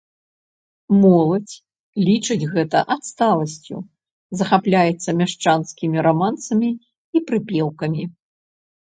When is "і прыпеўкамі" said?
7.19-8.03